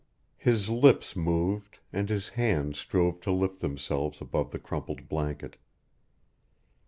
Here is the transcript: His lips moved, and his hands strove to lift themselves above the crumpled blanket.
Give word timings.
His 0.39 0.67
lips 0.67 1.15
moved, 1.15 1.77
and 1.93 2.09
his 2.09 2.29
hands 2.29 2.79
strove 2.79 3.21
to 3.21 3.31
lift 3.31 3.59
themselves 3.61 4.19
above 4.19 4.49
the 4.49 4.57
crumpled 4.57 5.07
blanket. 5.07 5.57